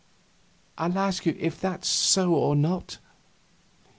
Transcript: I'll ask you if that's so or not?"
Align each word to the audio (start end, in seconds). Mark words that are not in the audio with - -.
I'll 0.79 0.97
ask 0.97 1.27
you 1.27 1.37
if 1.39 1.61
that's 1.61 1.87
so 1.87 2.33
or 2.33 2.55
not?" 2.55 2.97